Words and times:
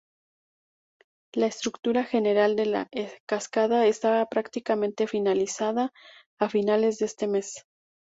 La 1.31 1.45
estructura 1.45 2.03
general 2.05 2.55
de 2.55 2.65
la 2.65 2.89
cascada 3.27 3.85
estaba 3.85 4.25
prácticamente 4.25 5.05
finalizada 5.05 5.93
a 6.39 6.49
finales 6.49 6.97
de 6.97 7.05
este 7.05 7.27
mes. 7.27 7.67